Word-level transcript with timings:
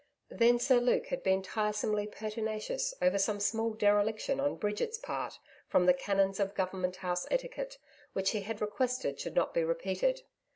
Then 0.31 0.57
Sir 0.57 0.79
Luke 0.79 1.09
had 1.09 1.21
been 1.21 1.43
tiresomely 1.43 2.07
pertinacious 2.07 2.95
over 3.03 3.19
some 3.19 3.39
small 3.39 3.75
dereliction 3.75 4.39
on 4.39 4.55
Bridget's 4.55 4.97
part 4.97 5.37
from 5.67 5.85
the 5.85 5.93
canons 5.93 6.39
of 6.39 6.55
Government 6.55 6.95
House 6.95 7.27
etiquette, 7.29 7.77
which 8.13 8.31
he 8.31 8.41
had 8.41 8.61
requested 8.61 9.19
should 9.19 9.35
not 9.35 9.53
be 9.53 9.63
repeated. 9.63 10.23